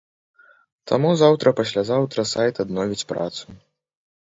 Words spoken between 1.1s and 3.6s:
заўтра-паслязаўтра сайт адновіць працу.